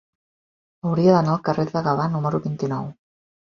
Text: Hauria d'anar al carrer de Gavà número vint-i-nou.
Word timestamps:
Hauria 0.87 1.11
d'anar 1.15 1.35
al 1.35 1.43
carrer 1.49 1.67
de 1.75 1.85
Gavà 1.89 2.09
número 2.15 2.41
vint-i-nou. 2.49 2.89